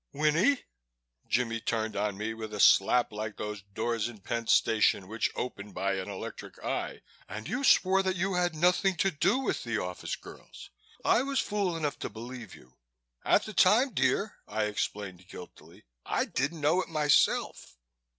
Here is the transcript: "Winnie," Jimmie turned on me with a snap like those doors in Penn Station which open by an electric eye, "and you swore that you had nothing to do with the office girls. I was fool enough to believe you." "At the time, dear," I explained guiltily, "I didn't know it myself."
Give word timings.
"Winnie," 0.13 0.63
Jimmie 1.27 1.59
turned 1.59 1.95
on 1.95 2.17
me 2.17 2.33
with 2.33 2.55
a 2.55 2.59
snap 2.59 3.11
like 3.11 3.37
those 3.37 3.61
doors 3.61 4.09
in 4.09 4.17
Penn 4.19 4.47
Station 4.47 5.07
which 5.07 5.29
open 5.35 5.73
by 5.73 5.93
an 5.93 6.09
electric 6.09 6.57
eye, 6.65 7.01
"and 7.29 7.47
you 7.47 7.63
swore 7.63 8.01
that 8.01 8.15
you 8.15 8.33
had 8.33 8.55
nothing 8.55 8.95
to 8.95 9.11
do 9.11 9.37
with 9.37 9.63
the 9.63 9.77
office 9.77 10.15
girls. 10.15 10.71
I 11.05 11.21
was 11.21 11.39
fool 11.39 11.77
enough 11.77 11.99
to 11.99 12.09
believe 12.09 12.55
you." 12.55 12.77
"At 13.23 13.43
the 13.43 13.53
time, 13.53 13.93
dear," 13.93 14.39
I 14.47 14.63
explained 14.63 15.27
guiltily, 15.27 15.85
"I 16.03 16.25
didn't 16.25 16.61
know 16.61 16.81
it 16.81 16.89
myself." 16.89 17.77